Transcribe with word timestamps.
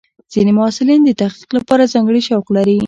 ځینې 0.33 0.51
محصلین 0.57 1.01
د 1.05 1.09
تحقیق 1.21 1.49
لپاره 1.57 1.89
ځانګړي 1.93 2.21
شوق 2.27 2.47
لري. 2.57 2.77